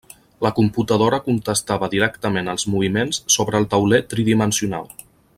[0.43, 4.91] La computadora contestava directament els moviments sobre el tauler tridimensional.